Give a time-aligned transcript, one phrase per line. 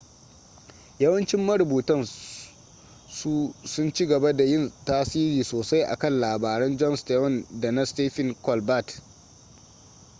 [0.99, 2.05] yawancin marubutan
[3.09, 7.85] su sun ci gaba da yin tasiri sosai a kan labaran jon stewart da na
[7.85, 9.01] stephen colbert